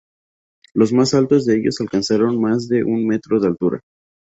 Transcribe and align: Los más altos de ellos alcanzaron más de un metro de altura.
Los 0.73 0.91
más 0.93 1.13
altos 1.13 1.45
de 1.45 1.57
ellos 1.57 1.79
alcanzaron 1.79 2.41
más 2.41 2.67
de 2.67 2.83
un 2.83 3.05
metro 3.05 3.39
de 3.39 3.49
altura. 3.49 3.81